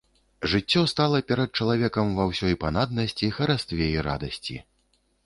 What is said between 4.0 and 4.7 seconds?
радасці.